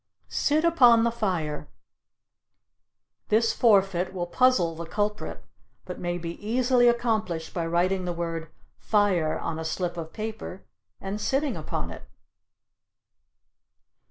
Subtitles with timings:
[0.29, 1.67] Sit Upon the Fire.
[3.29, 5.45] This forfeit will puzzle the culprit,
[5.85, 10.65] but may be easily accomplished by writing the word "fire" on a slip of paper
[10.99, 12.09] and sitting upon it.